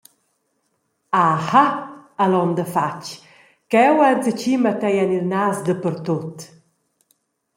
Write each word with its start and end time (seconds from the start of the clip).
«Aha», 1.27 1.63
ha 2.17 2.25
l’onda 2.31 2.65
fatg, 2.75 3.05
«cheu 3.71 3.95
ha 4.01 4.07
enzatgi 4.13 4.53
matei 4.63 4.95
en 5.03 5.15
il 5.19 5.25
nas 5.33 5.57
dapertut. 5.65 6.37